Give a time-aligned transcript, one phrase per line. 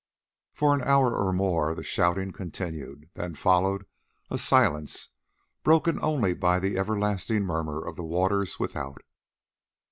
[0.55, 3.85] For an hour or more the shouting continued, then followed
[4.31, 5.09] a silence
[5.61, 9.03] broken only by the everlasting murmur of the waters without.